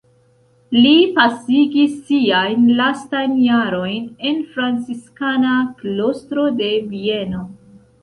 Li 0.77 0.93
pasigis 1.17 1.99
siajn 2.07 2.65
lastajn 2.81 3.37
jarojn 3.43 4.09
en 4.33 4.43
franciskana 4.57 5.57
klostro 5.85 6.51
de 6.65 6.77
Vieno. 6.93 7.49